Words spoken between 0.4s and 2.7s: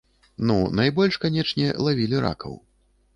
Ну, найбольш, канечне, лавілі ракаў.